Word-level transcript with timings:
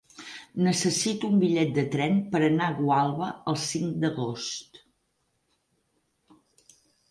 Necessito 0.67 1.29
un 1.33 1.37
bitllet 1.43 1.75
de 1.75 1.83
tren 1.97 2.17
per 2.31 2.41
anar 2.47 2.71
a 2.71 2.75
Gualba 2.79 3.29
el 3.53 3.61
cinc 3.65 4.01
d'agost. 4.05 4.83